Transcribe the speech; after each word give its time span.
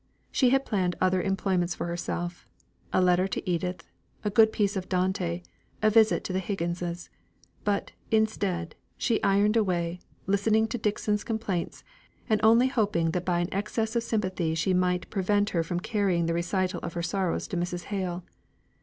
She 0.31 0.49
had 0.49 0.65
planned 0.65 0.95
other 0.99 1.21
employments 1.21 1.75
for 1.75 1.85
herself: 1.85 2.47
a 2.91 2.99
letter 2.99 3.27
to 3.27 3.47
Edith, 3.47 3.87
a 4.23 4.31
good 4.31 4.51
piece 4.51 4.75
of 4.75 4.89
Dante, 4.89 5.43
a 5.83 5.91
visit 5.91 6.23
to 6.23 6.33
the 6.33 6.41
Higginses. 6.41 7.09
But, 7.63 7.91
instead, 8.09 8.73
she 8.97 9.21
ironed 9.21 9.55
away, 9.55 9.99
listening 10.25 10.67
to 10.69 10.79
Dixon's 10.79 11.23
complaints, 11.23 11.83
and 12.27 12.41
only 12.43 12.67
hoping 12.69 13.11
that 13.11 13.25
by 13.25 13.41
an 13.41 13.53
excess 13.53 13.95
of 13.95 14.01
sympathy 14.01 14.55
she 14.55 14.73
might 14.73 15.07
prevent 15.11 15.51
her 15.51 15.61
from 15.61 15.79
carrying 15.79 16.25
the 16.25 16.33
recital 16.33 16.79
of 16.81 16.93
her 16.93 17.03
sorrows 17.03 17.47
to 17.49 17.55
Mrs. 17.55 17.83
Hale. 17.93 18.23